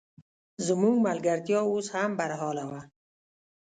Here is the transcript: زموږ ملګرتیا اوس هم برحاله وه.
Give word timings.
زموږ 0.65 0.95
ملګرتیا 1.07 1.59
اوس 1.69 1.87
هم 1.95 2.11
برحاله 2.19 2.63
وه. 2.69 2.81